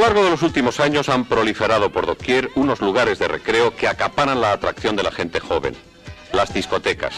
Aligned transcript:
largo 0.00 0.24
de 0.24 0.30
los 0.30 0.42
últimos 0.42 0.80
años 0.80 1.08
han 1.08 1.26
proliferado 1.26 1.92
por 1.92 2.06
doquier 2.06 2.50
unos 2.54 2.80
lugares 2.80 3.18
de 3.18 3.28
recreo 3.28 3.76
que 3.76 3.86
acaparan 3.86 4.40
la 4.40 4.52
atracción 4.52 4.96
de 4.96 5.02
la 5.02 5.12
gente 5.12 5.40
joven, 5.40 5.76
las 6.32 6.54
discotecas. 6.54 7.14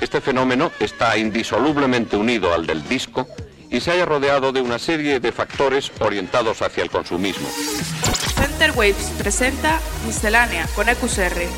Este 0.00 0.20
fenómeno 0.20 0.72
está 0.80 1.16
indisolublemente 1.16 2.16
unido 2.16 2.52
al 2.52 2.66
del 2.66 2.86
disco 2.88 3.28
y 3.70 3.80
se 3.80 3.92
haya 3.92 4.04
rodeado 4.04 4.52
de 4.52 4.60
una 4.60 4.78
serie 4.78 5.20
de 5.20 5.32
factores 5.32 5.92
orientados 6.00 6.60
hacia 6.62 6.82
el 6.82 6.90
consumismo. 6.90 7.48
Center 8.34 8.72
Waves 8.72 9.12
presenta 9.18 9.78
Miscelánea 10.06 10.66
con 10.74 10.88
EQSR. 10.88 11.48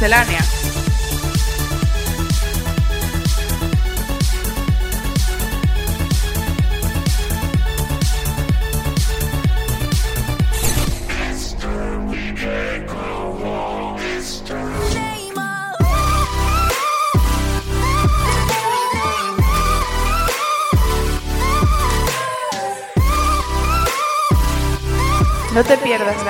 Miscelánea. 0.00 0.59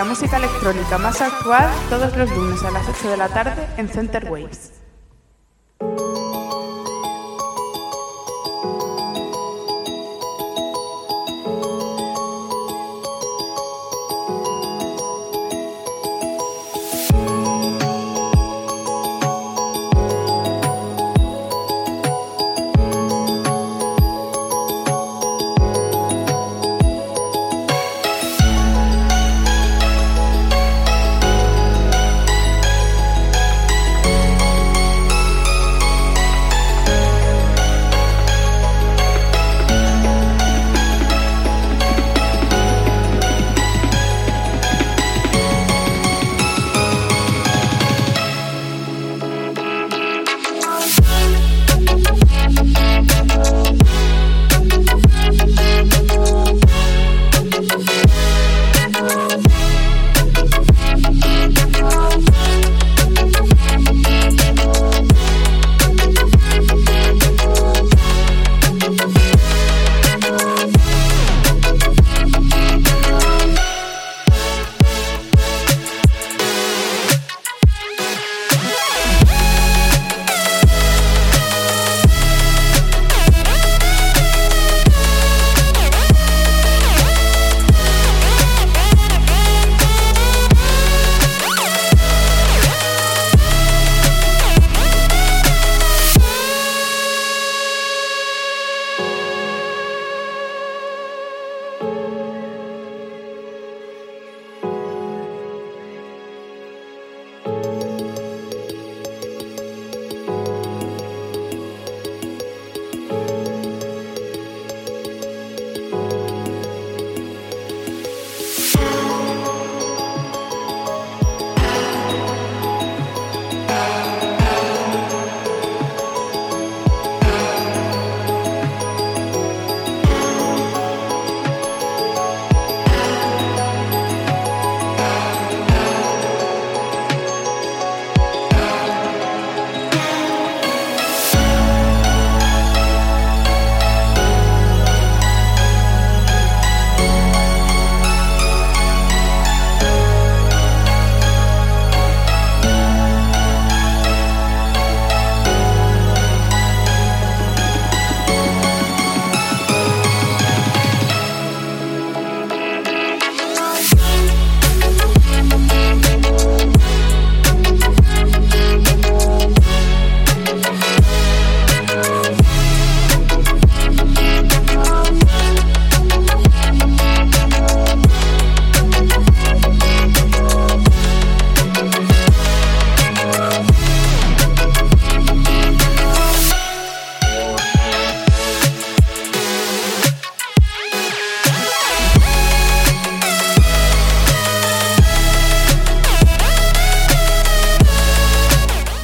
La 0.01 0.07
música 0.07 0.39
electrónica 0.39 0.97
más 0.97 1.21
actual 1.21 1.71
todos 1.91 2.17
los 2.17 2.31
lunes 2.35 2.63
a 2.63 2.71
las 2.71 2.89
8 2.89 3.11
de 3.11 3.17
la 3.19 3.29
tarde 3.29 3.69
en 3.77 3.87
Center 3.87 4.31
Waves. 4.31 4.73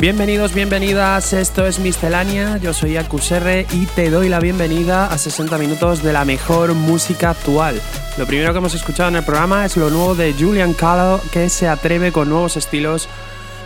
Bienvenidos, 0.06 0.54
bienvenidas, 0.54 1.32
esto 1.32 1.66
es 1.66 1.80
Miscelánea, 1.80 2.58
yo 2.58 2.72
soy 2.72 2.96
Acusr 2.96 3.66
y 3.72 3.86
te 3.86 4.08
doy 4.08 4.28
la 4.28 4.38
bienvenida 4.38 5.06
a 5.06 5.18
60 5.18 5.58
minutos 5.58 6.00
de 6.04 6.12
la 6.12 6.24
mejor 6.24 6.74
música 6.74 7.30
actual. 7.30 7.82
Lo 8.16 8.24
primero 8.24 8.52
que 8.52 8.58
hemos 8.58 8.74
escuchado 8.76 9.08
en 9.08 9.16
el 9.16 9.24
programa 9.24 9.64
es 9.64 9.76
lo 9.76 9.90
nuevo 9.90 10.14
de 10.14 10.32
Julian 10.32 10.74
Callow 10.74 11.20
que 11.32 11.48
se 11.48 11.66
atreve 11.66 12.12
con 12.12 12.28
nuevos 12.28 12.56
estilos 12.56 13.08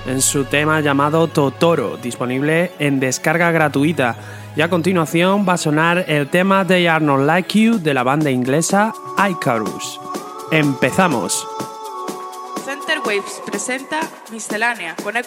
en 0.07 0.23
su 0.23 0.47
tema 0.47 0.81
llamado 0.81 1.29
Totoro, 1.29 1.99
disponible 1.99 2.73
en 2.79 3.01
descarga 3.01 3.51
gratuita. 3.51 4.17
Y 4.57 4.63
a 4.63 4.71
continuación 4.71 5.45
va 5.47 5.53
a 5.53 5.59
sonar 5.59 6.07
el 6.09 6.31
tema 6.31 6.65
de 6.65 6.89
Are 6.89 7.05
Not 7.05 7.21
Like 7.21 7.61
You 7.61 7.79
de 7.79 7.93
la 7.93 8.03
banda 8.03 8.31
inglesa 8.31 8.95
Icarus. 9.29 10.01
Empezamos. 10.51 11.47
Center 12.65 13.01
Waves 13.05 13.43
presenta 13.45 14.01
Miscelánea 14.33 14.97
con 15.03 15.19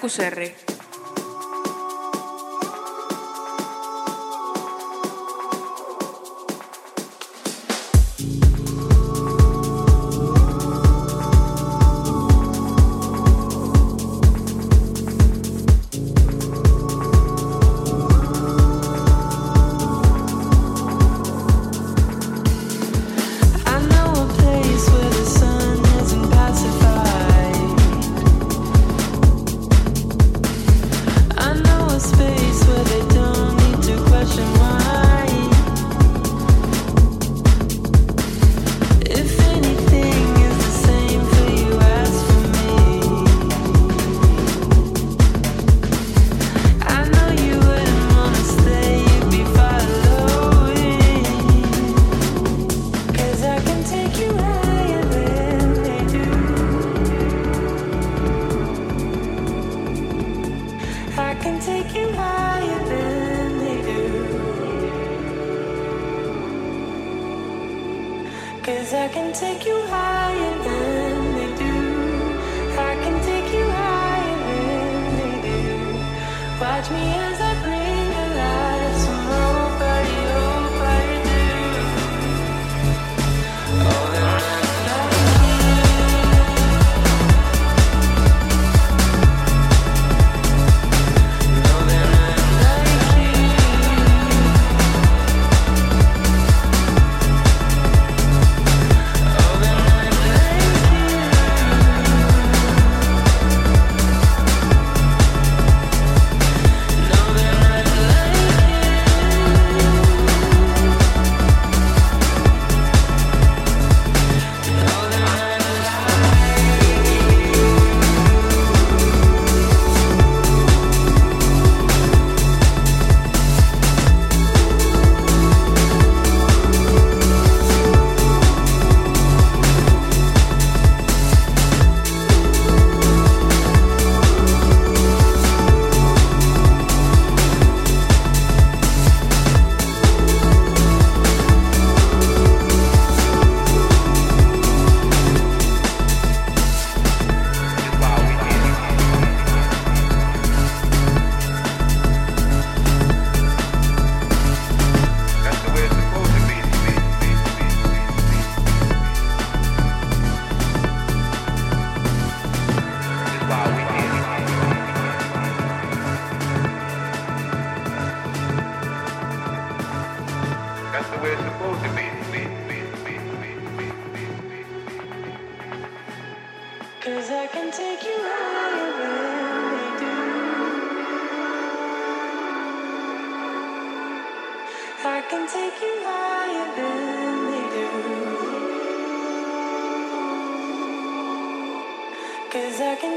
EQSR. 192.73 193.13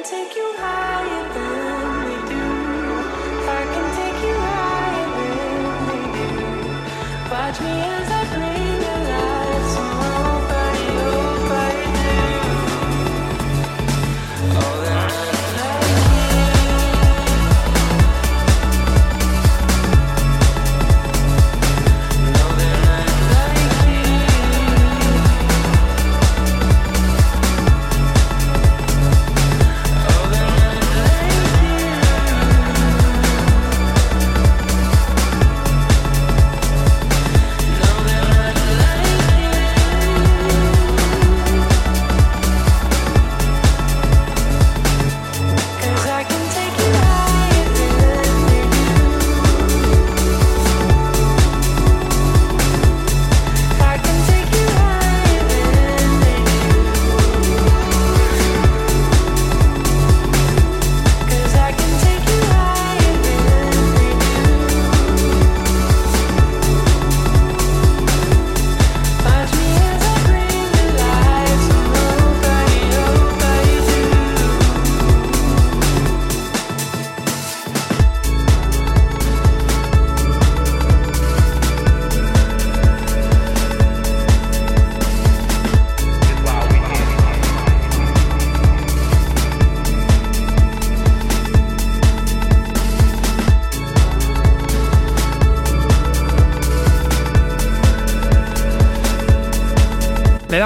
Le 0.61 0.86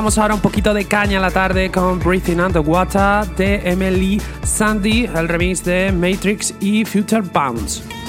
damos 0.00 0.16
ahora 0.16 0.35
un 0.35 0.40
poquito 0.40 0.73
de 0.73 0.87
caña 0.87 1.19
a 1.19 1.21
la 1.21 1.30
tarde 1.30 1.71
con 1.71 1.99
Breathing 1.99 2.40
Underwater 2.40 3.26
de 3.37 3.57
Emily 3.71 4.19
Sandy, 4.42 5.04
el 5.04 5.28
remix 5.28 5.62
de 5.62 5.92
Matrix 5.92 6.54
y 6.59 6.87
Future 6.87 7.21
Bounce. 7.21 8.00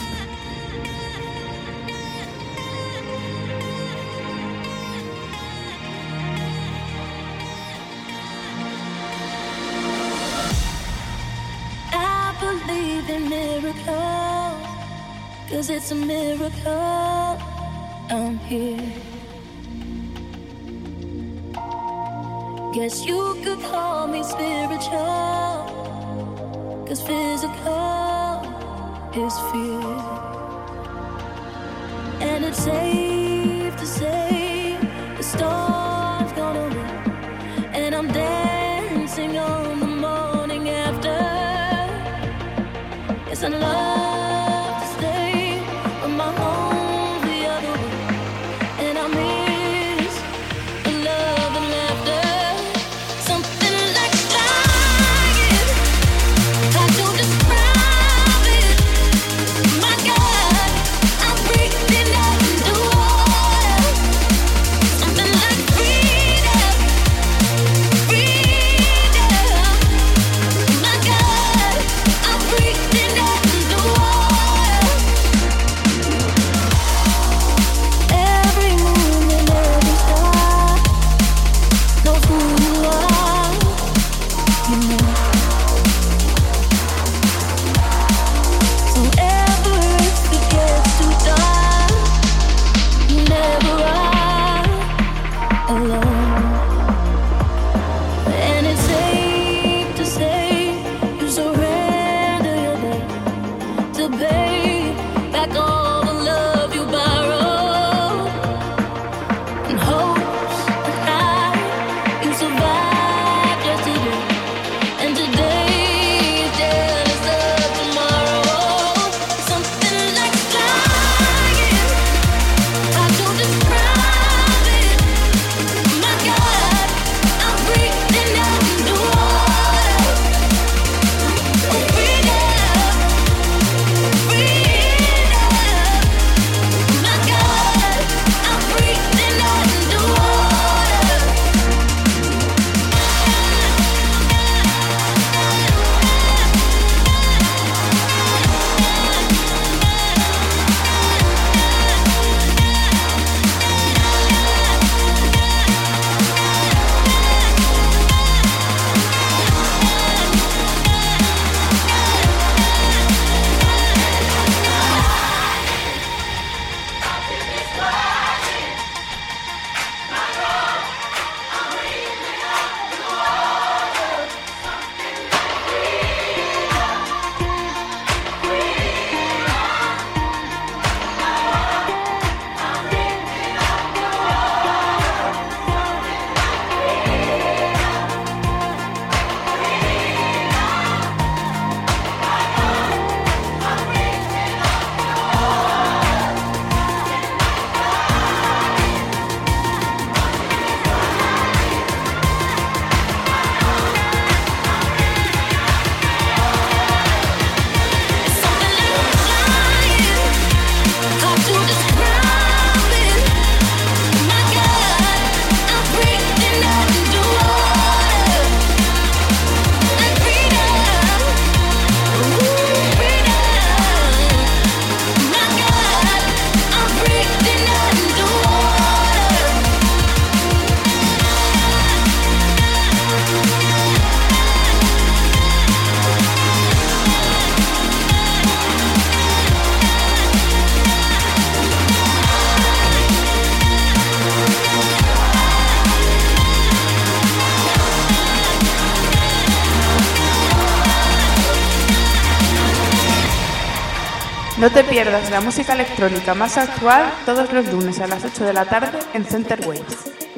No 254.61 254.69
te 254.69 254.83
pierdas 254.83 255.31
la 255.31 255.41
música 255.41 255.73
electrónica 255.73 256.35
más 256.35 256.55
actual 256.55 257.11
todos 257.25 257.51
los 257.51 257.65
lunes 257.73 257.99
a 257.99 258.05
las 258.05 258.23
8 258.23 258.45
de 258.45 258.53
la 258.53 258.65
tarde 258.65 258.99
en 259.15 259.25
Center 259.25 259.59
Waves. 259.65 260.30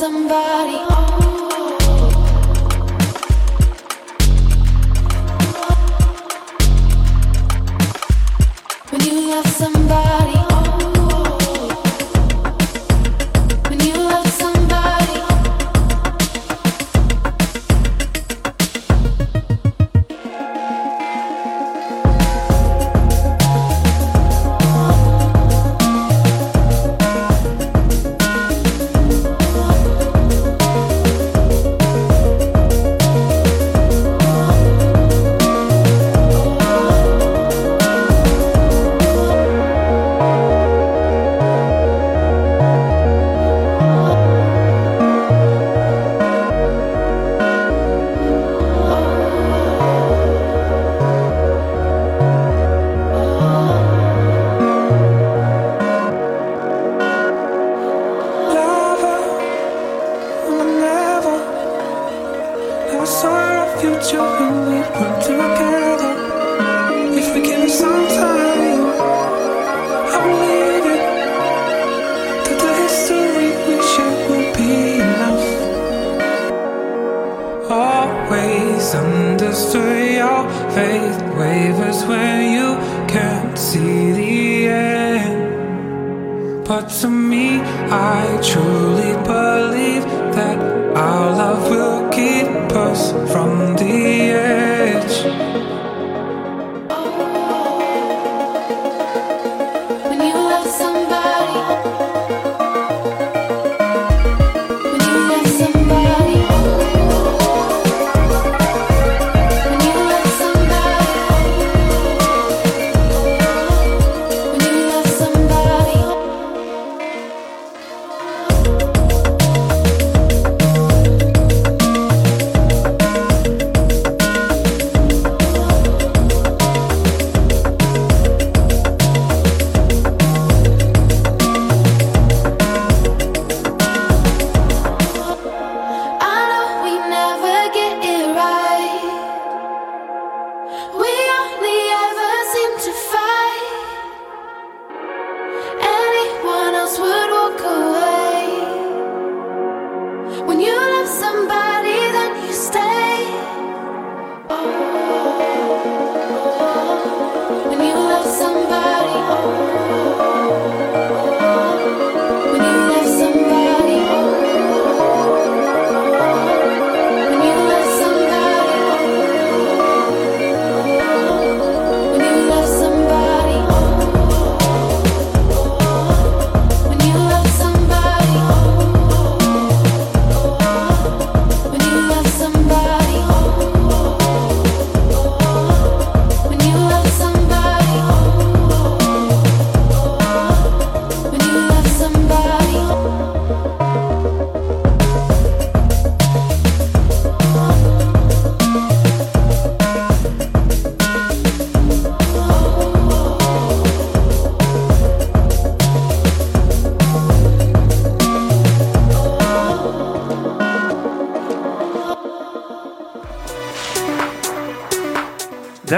somebody 0.00 0.89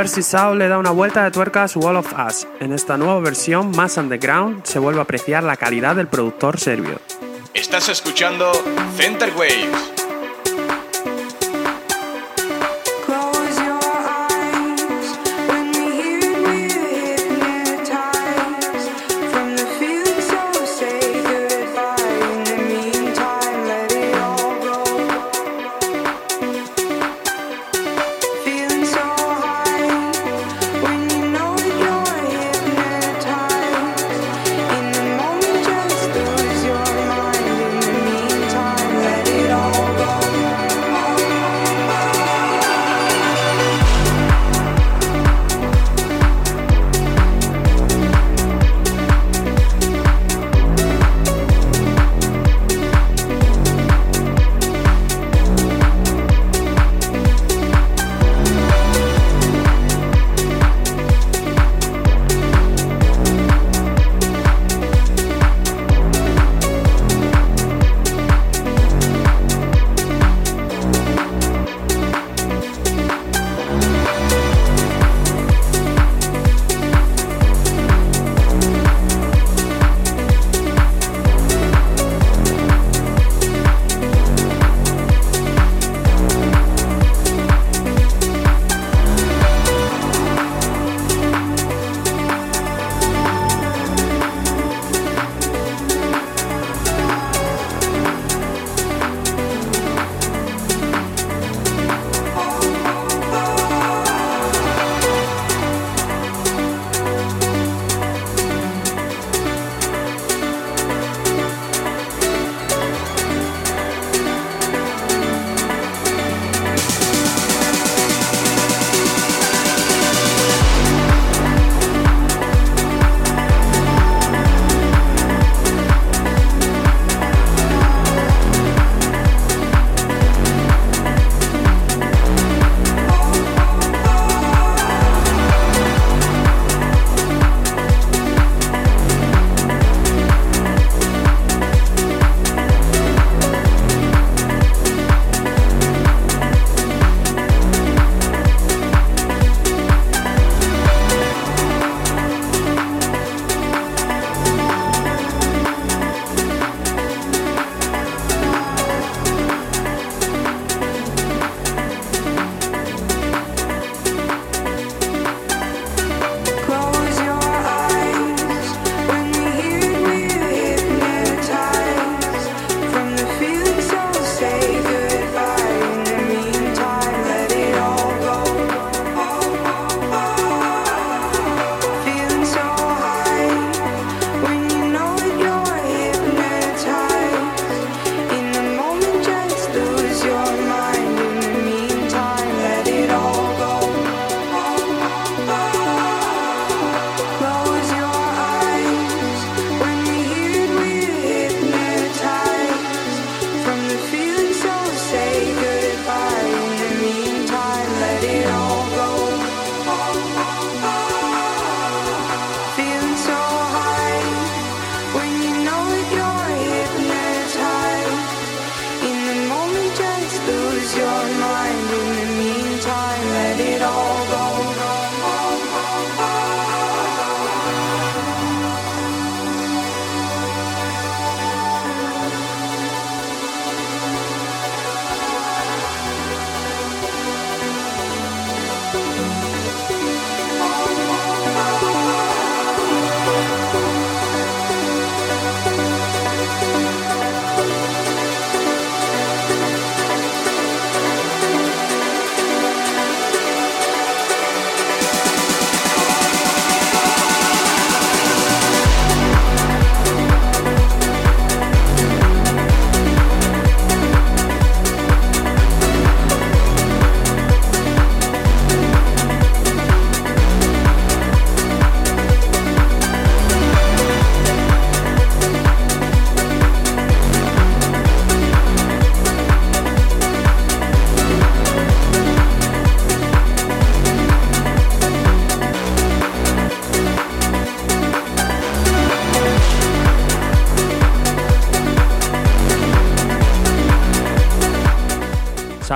Jersey 0.03 0.25
Soul 0.25 0.59
le 0.59 0.67
da 0.67 0.79
una 0.79 0.91
vuelta 0.91 1.23
de 1.23 1.31
tuerca 1.31 1.63
a 1.63 1.69
su 1.69 1.79
of 1.79 2.13
Us. 2.27 2.49
En 2.59 2.73
esta 2.73 2.97
nueva 2.97 3.21
versión 3.21 3.71
más 3.71 3.97
underground 3.97 4.65
se 4.65 4.81
vuelve 4.81 4.99
a 4.99 5.05
apreciar 5.05 5.45
la 5.45 5.57
calidad 5.57 5.95
del 5.95 6.09
productor 6.09 6.59
serbio. 6.59 6.99
Estás 7.55 7.89
escuchando 7.89 8.51
Center 8.97 9.33
Waves. 9.37 10.02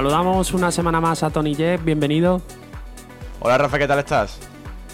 Saludamos 0.09 0.53
una 0.55 0.71
semana 0.71 1.01
más 1.01 1.25
a 1.25 1.31
Tony 1.31 1.57
Jeff, 1.57 1.83
bienvenido. 1.83 2.41
Hola 3.41 3.59
Rafa, 3.59 3.77
¿qué 3.77 3.89
tal 3.89 3.99
estás? 3.99 4.39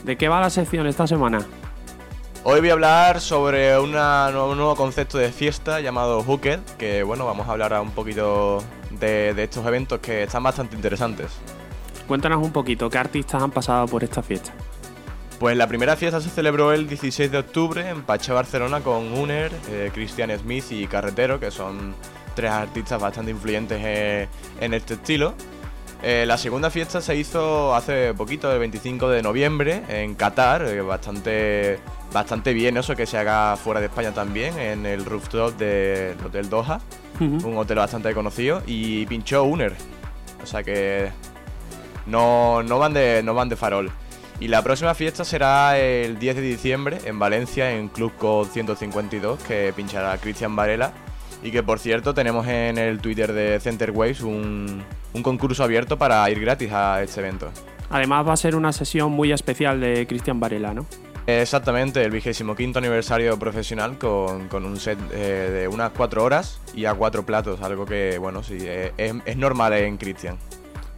¿De 0.04 0.16
qué 0.16 0.26
va 0.26 0.40
la 0.40 0.48
sección 0.48 0.86
esta 0.86 1.06
semana? 1.06 1.40
Hoy 2.44 2.60
voy 2.60 2.70
a 2.70 2.72
hablar 2.72 3.20
sobre 3.20 3.78
una- 3.78 4.28
un 4.30 4.56
nuevo 4.56 4.74
concepto 4.74 5.18
de 5.18 5.30
fiesta 5.30 5.80
llamado 5.80 6.22
Hooked, 6.22 6.60
que 6.78 7.02
bueno, 7.02 7.26
vamos 7.26 7.46
a 7.46 7.52
hablar 7.52 7.78
un 7.82 7.90
poquito 7.90 8.64
de, 8.88 9.34
de 9.34 9.44
estos 9.44 9.66
eventos 9.66 9.98
que 9.98 10.22
están 10.22 10.44
bastante 10.44 10.76
interesantes. 10.76 11.26
Cuéntanos 12.08 12.42
un 12.42 12.50
poquito, 12.50 12.88
¿qué 12.88 12.96
artistas 12.96 13.42
han 13.42 13.50
pasado 13.50 13.84
por 13.88 14.02
esta 14.02 14.22
fiesta? 14.22 14.54
Pues 15.38 15.58
la 15.58 15.66
primera 15.66 15.94
fiesta 15.94 16.22
se 16.22 16.30
celebró 16.30 16.72
el 16.72 16.88
16 16.88 17.30
de 17.30 17.36
octubre 17.36 17.86
en 17.86 18.00
Pache, 18.02 18.32
Barcelona, 18.32 18.80
con 18.80 19.12
Uner, 19.12 19.52
eh, 19.68 19.90
Christian 19.92 20.30
Smith 20.38 20.64
y 20.70 20.86
Carretero, 20.86 21.38
que 21.38 21.50
son 21.50 21.94
tres 22.34 22.50
artistas 22.50 23.00
bastante 23.00 23.30
influyentes 23.30 23.80
eh, 23.82 24.28
en 24.60 24.74
este 24.74 24.94
estilo. 24.94 25.34
Eh, 26.02 26.24
la 26.26 26.36
segunda 26.36 26.68
fiesta 26.68 27.00
se 27.00 27.14
hizo 27.14 27.74
hace 27.76 28.12
poquito, 28.14 28.52
el 28.52 28.58
25 28.58 29.08
de 29.08 29.22
noviembre, 29.22 29.82
en 29.88 30.16
Qatar, 30.16 30.62
eh, 30.62 30.80
bastante, 30.80 31.78
bastante 32.12 32.52
bien 32.52 32.76
eso 32.76 32.96
que 32.96 33.06
se 33.06 33.18
haga 33.18 33.56
fuera 33.56 33.78
de 33.78 33.86
España 33.86 34.12
también, 34.12 34.58
en 34.58 34.84
el 34.84 35.04
rooftop 35.04 35.56
del 35.56 36.16
Hotel 36.24 36.50
Doha, 36.50 36.80
un 37.20 37.56
hotel 37.56 37.76
bastante 37.76 38.12
conocido, 38.14 38.62
y 38.66 39.06
pinchó 39.06 39.44
Uner. 39.44 39.76
O 40.42 40.46
sea 40.46 40.64
que 40.64 41.12
no, 42.06 42.64
no, 42.64 42.80
van 42.80 42.94
de, 42.94 43.22
no 43.22 43.34
van 43.34 43.48
de 43.48 43.54
farol. 43.54 43.92
Y 44.40 44.48
la 44.48 44.60
próxima 44.60 44.94
fiesta 44.94 45.24
será 45.24 45.78
el 45.78 46.18
10 46.18 46.34
de 46.34 46.42
diciembre 46.42 46.98
en 47.04 47.20
Valencia, 47.20 47.70
en 47.70 47.86
Club 47.86 48.12
Code 48.18 48.50
152, 48.50 49.38
que 49.44 49.72
pinchará 49.76 50.18
Cristian 50.18 50.56
Varela. 50.56 50.92
Y 51.42 51.50
que 51.50 51.62
por 51.62 51.78
cierto 51.78 52.14
tenemos 52.14 52.46
en 52.46 52.78
el 52.78 53.00
Twitter 53.00 53.32
de 53.32 53.58
Center 53.60 53.90
Waves 53.90 54.20
un, 54.20 54.82
un 55.12 55.22
concurso 55.22 55.64
abierto 55.64 55.98
para 55.98 56.28
ir 56.30 56.40
gratis 56.40 56.70
a 56.72 57.02
este 57.02 57.20
evento. 57.20 57.50
Además 57.90 58.26
va 58.26 58.32
a 58.32 58.36
ser 58.36 58.56
una 58.56 58.72
sesión 58.72 59.12
muy 59.12 59.32
especial 59.32 59.80
de 59.80 60.06
Cristian 60.06 60.40
Varela, 60.40 60.72
¿no? 60.72 60.86
Exactamente, 61.26 62.02
el 62.02 62.10
vigésimo 62.10 62.56
quinto 62.56 62.78
aniversario 62.80 63.38
profesional 63.38 63.96
con, 63.98 64.48
con 64.48 64.64
un 64.64 64.76
set 64.76 64.98
eh, 65.12 65.50
de 65.52 65.68
unas 65.68 65.90
cuatro 65.90 66.24
horas 66.24 66.60
y 66.74 66.84
a 66.84 66.94
cuatro 66.94 67.24
platos, 67.24 67.60
algo 67.60 67.86
que, 67.86 68.18
bueno, 68.18 68.42
sí, 68.42 68.58
eh, 68.60 68.92
es, 68.96 69.14
es 69.24 69.36
normal 69.36 69.72
en 69.74 69.98
Cristian. 69.98 70.36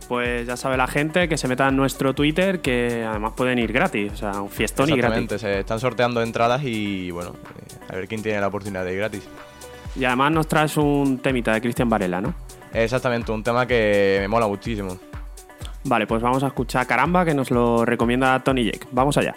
Pues 0.08 0.46
ya 0.46 0.56
sabe 0.56 0.76
la 0.76 0.86
gente 0.86 1.28
que 1.28 1.36
se 1.36 1.48
meta 1.48 1.68
en 1.68 1.76
nuestro 1.76 2.14
Twitter, 2.14 2.60
que 2.60 3.04
además 3.06 3.32
pueden 3.36 3.58
ir 3.58 3.72
gratis, 3.72 4.12
o 4.12 4.16
sea, 4.16 4.40
un 4.40 4.50
fiestón 4.50 4.88
y 4.88 4.92
Exactamente, 4.92 5.34
gratis. 5.34 5.40
se 5.42 5.60
están 5.60 5.80
sorteando 5.80 6.22
entradas 6.22 6.62
y, 6.64 7.10
bueno, 7.10 7.34
eh, 7.58 7.92
a 7.92 7.96
ver 7.96 8.08
quién 8.08 8.22
tiene 8.22 8.40
la 8.40 8.46
oportunidad 8.46 8.84
de 8.84 8.92
ir 8.92 8.98
gratis. 8.98 9.28
Y 9.96 10.04
además 10.04 10.32
nos 10.32 10.48
traes 10.48 10.76
un 10.76 11.18
temita 11.18 11.52
de 11.52 11.60
Cristian 11.60 11.88
Varela, 11.88 12.20
¿no? 12.20 12.34
Exactamente, 12.72 13.30
un 13.30 13.42
tema 13.42 13.66
que 13.66 14.18
me 14.20 14.28
mola 14.28 14.48
muchísimo. 14.48 14.98
Vale, 15.84 16.06
pues 16.06 16.22
vamos 16.22 16.42
a 16.42 16.48
escuchar 16.48 16.86
Caramba, 16.86 17.24
que 17.24 17.34
nos 17.34 17.50
lo 17.50 17.84
recomienda 17.84 18.42
Tony 18.42 18.64
Jake. 18.64 18.88
Vamos 18.90 19.16
allá. 19.16 19.36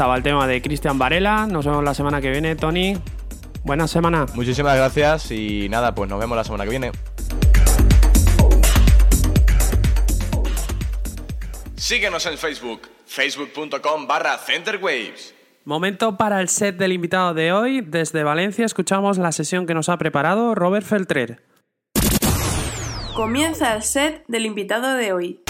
estaba 0.00 0.16
el 0.16 0.22
tema 0.22 0.46
de 0.46 0.62
Cristian 0.62 0.98
Varela. 0.98 1.46
Nos 1.46 1.66
vemos 1.66 1.84
la 1.84 1.92
semana 1.92 2.22
que 2.22 2.30
viene, 2.30 2.56
Tony. 2.56 2.96
Buena 3.64 3.86
semana. 3.86 4.24
Muchísimas 4.32 4.74
gracias 4.74 5.30
y 5.30 5.68
nada, 5.68 5.94
pues 5.94 6.08
nos 6.08 6.18
vemos 6.18 6.34
la 6.38 6.42
semana 6.42 6.64
que 6.64 6.70
viene. 6.70 6.90
Síguenos 11.76 12.24
en 12.24 12.38
Facebook, 12.38 12.88
facebook.com 13.04 14.06
barra 14.06 14.38
centerwaves. 14.38 15.34
Momento 15.66 16.16
para 16.16 16.40
el 16.40 16.48
set 16.48 16.78
del 16.78 16.92
invitado 16.92 17.34
de 17.34 17.52
hoy. 17.52 17.82
Desde 17.82 18.24
Valencia 18.24 18.64
escuchamos 18.64 19.18
la 19.18 19.32
sesión 19.32 19.66
que 19.66 19.74
nos 19.74 19.90
ha 19.90 19.98
preparado 19.98 20.54
Robert 20.54 20.86
Feltrer. 20.86 21.42
Comienza 23.14 23.76
el 23.76 23.82
set 23.82 24.24
del 24.28 24.46
invitado 24.46 24.94
de 24.94 25.12
hoy. 25.12 25.42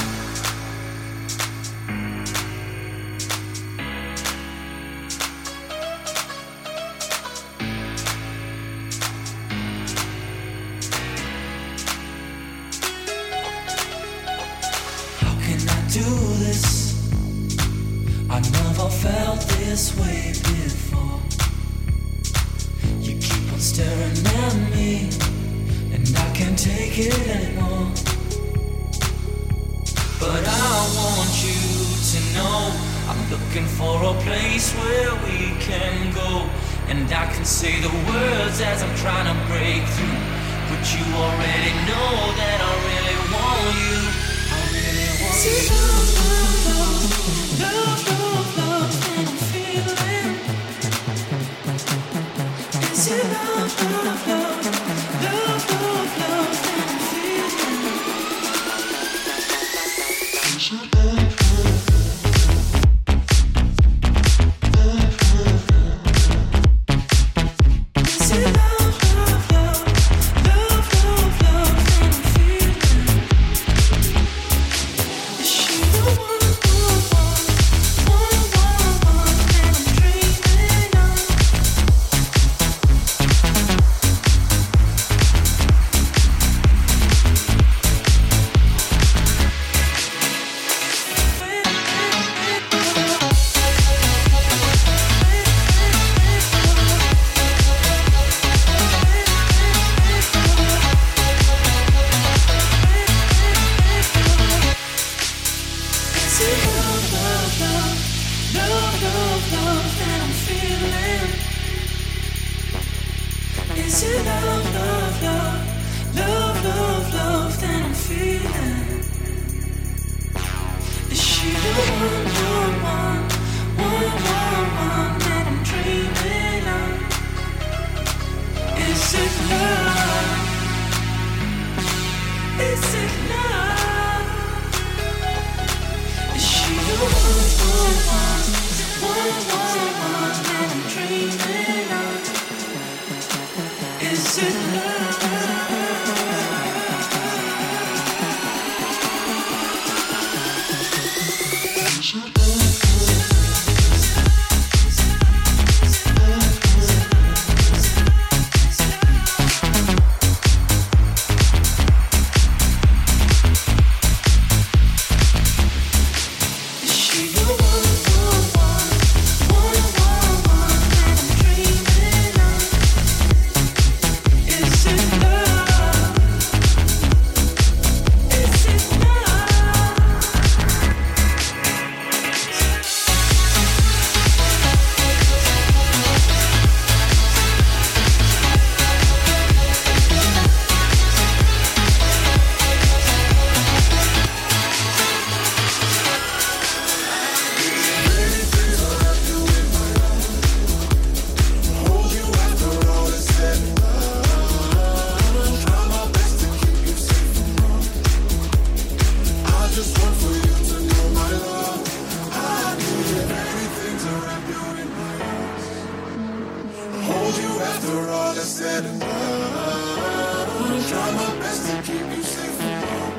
After 217.82 218.10
all 218.10 218.32
is 218.32 218.44
said 218.44 218.84
and 218.84 219.00
done, 219.00 219.08
I'll 219.08 220.82
try 220.82 221.12
my 221.12 221.38
best 221.40 221.64
to 221.66 221.76
keep 221.80 222.14
you 222.14 222.22
safe 222.22 222.52
from 222.52 222.82
harm. 222.82 223.14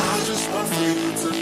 I 0.00 0.24
just 0.26 0.50
want 0.50 0.68
for 0.68 0.82
you 0.82 1.12
to 1.14 1.35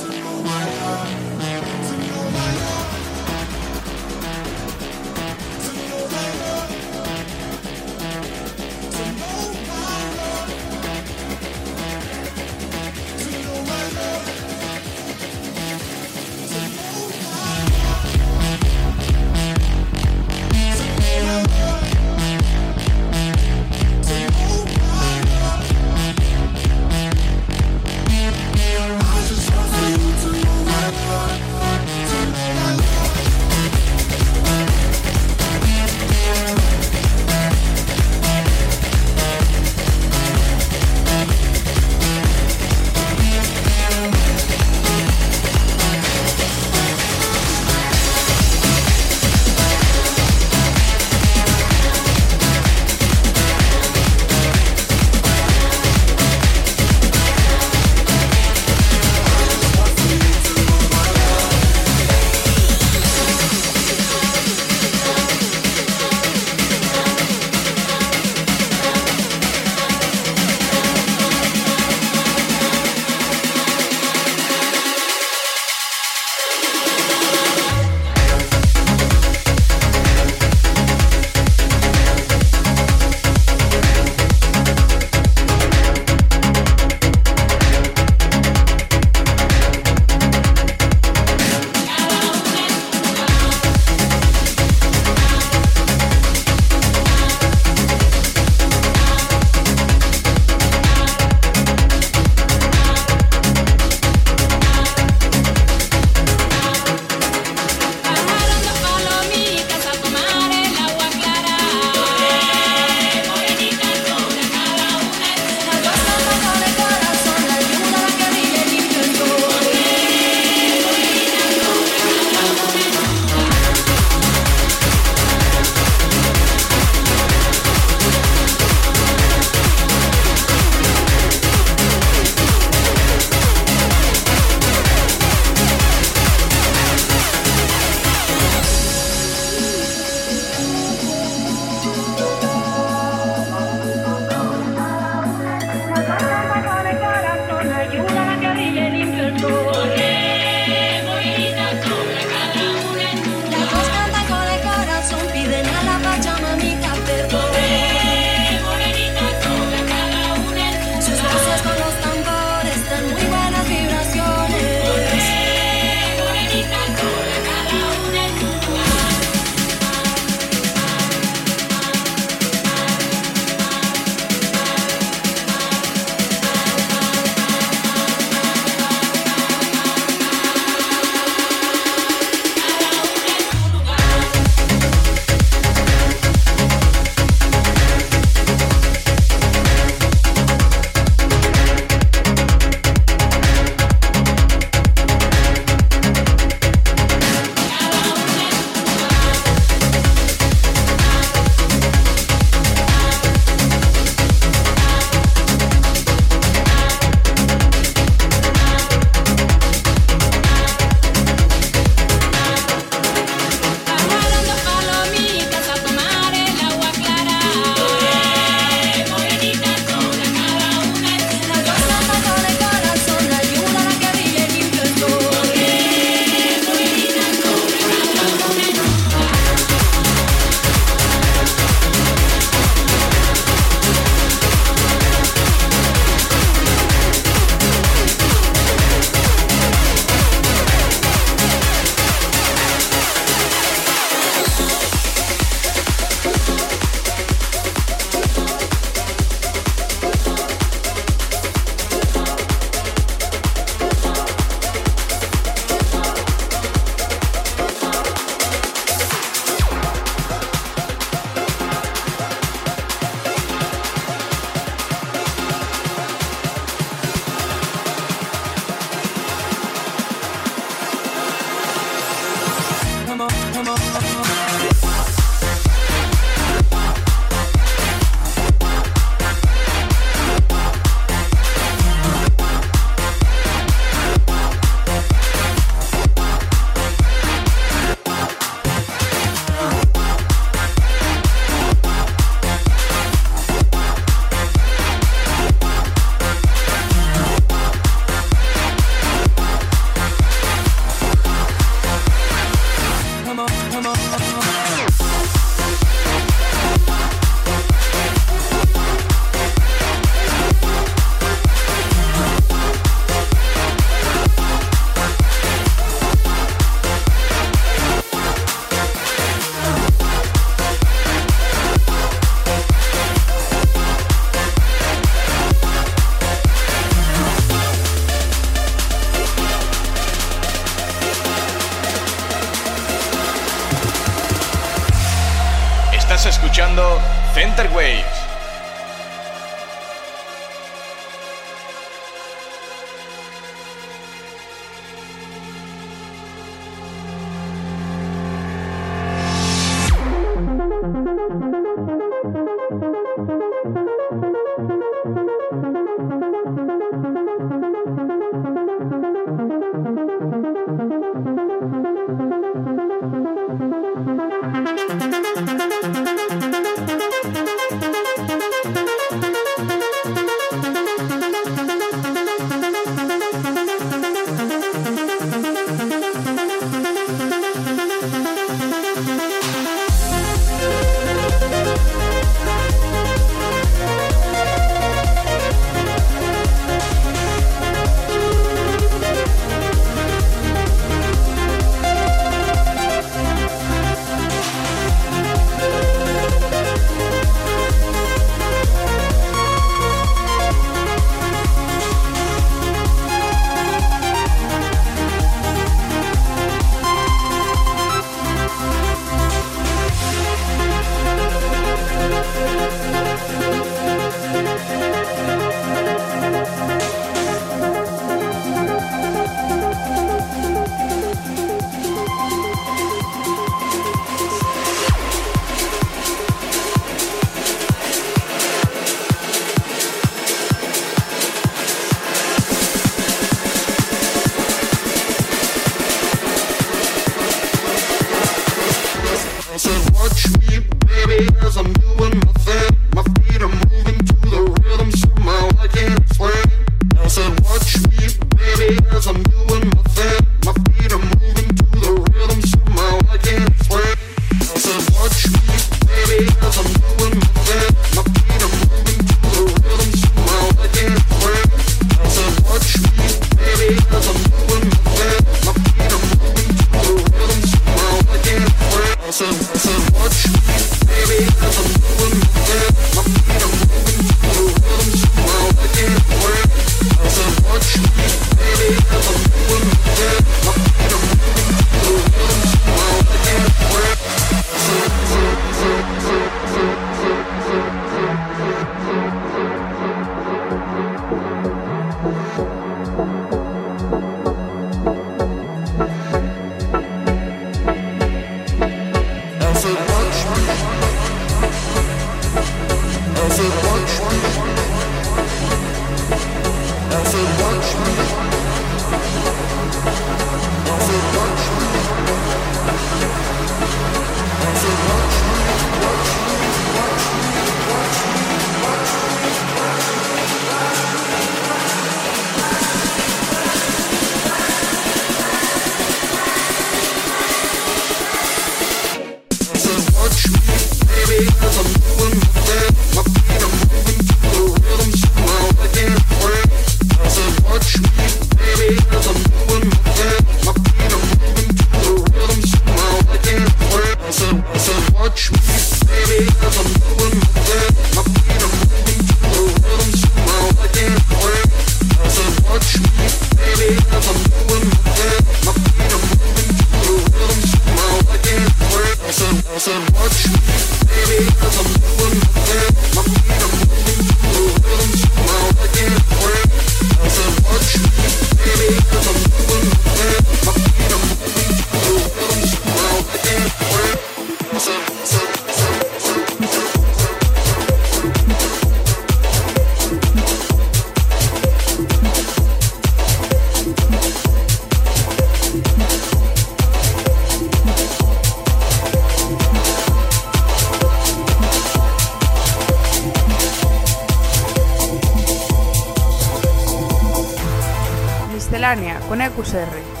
Miscelánea 598.75 598.99
con 599.09 599.21
EQSR. 599.21 600.00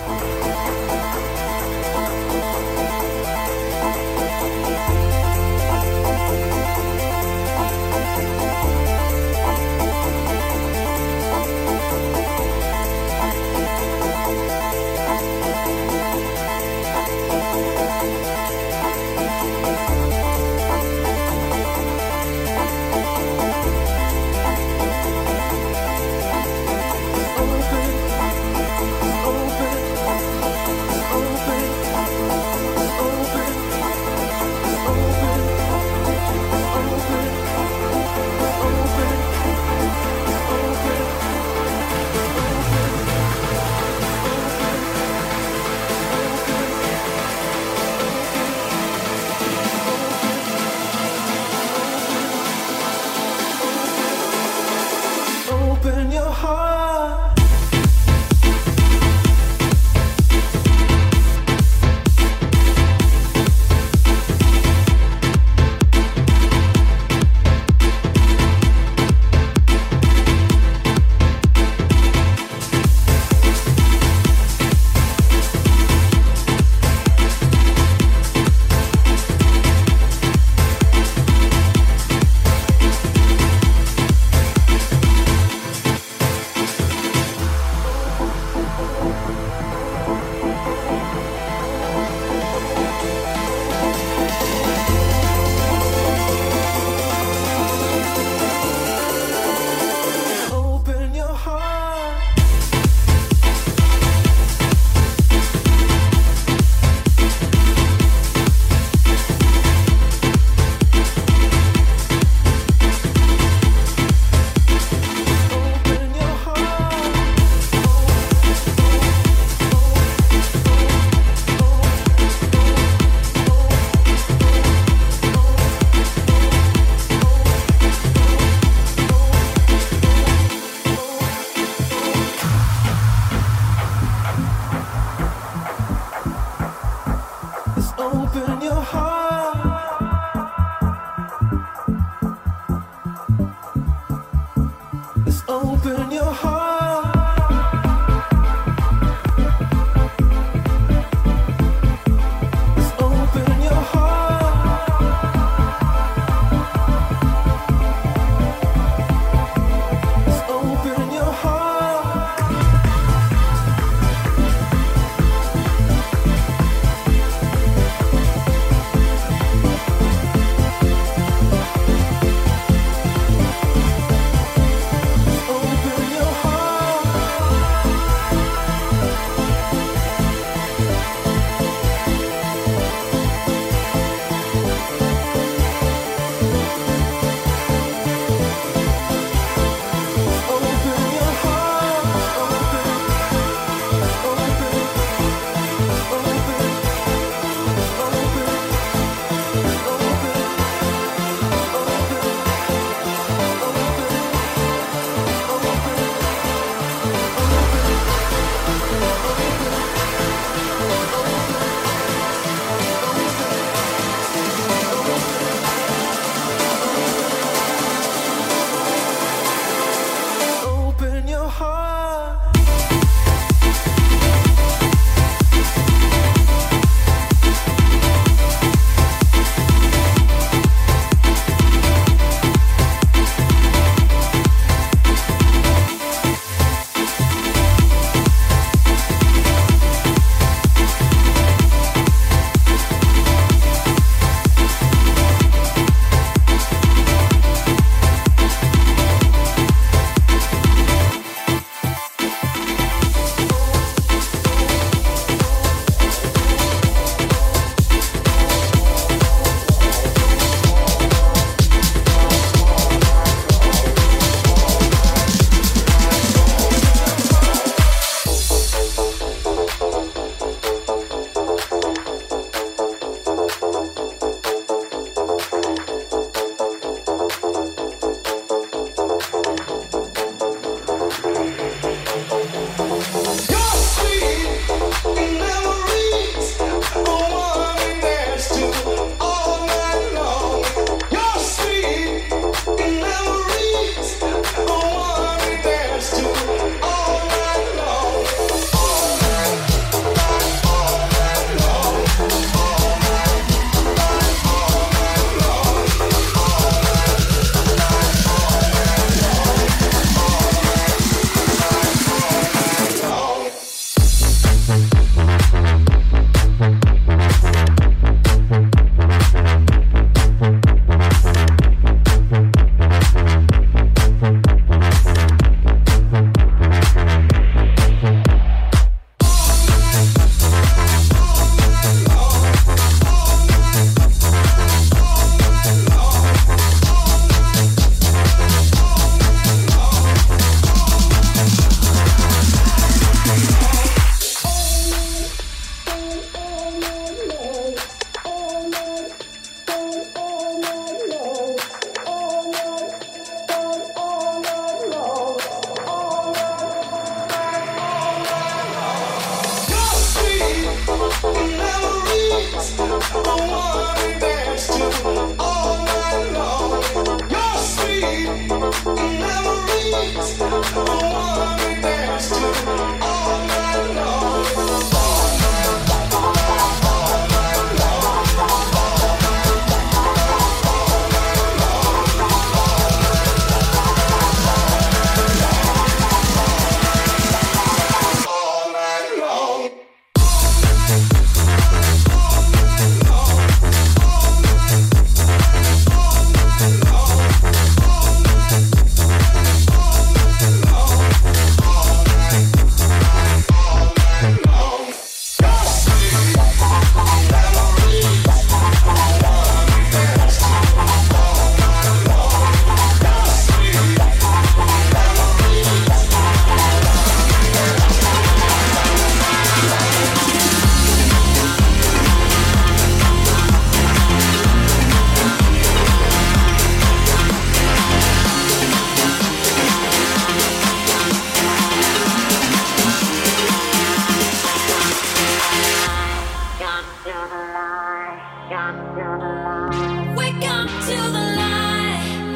Wake 438.51 440.43
up 440.43 440.67
to 440.87 440.97
the 441.15 441.25
light. 441.39 442.35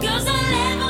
'Cause 0.00 0.24
the 0.24 0.32
levels 0.32 0.85